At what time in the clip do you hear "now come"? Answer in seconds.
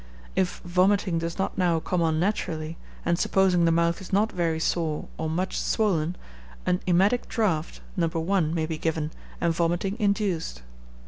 1.59-2.01